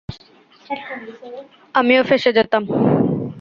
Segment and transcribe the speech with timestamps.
[1.75, 2.63] আমিও ফেঁসে যেতাম।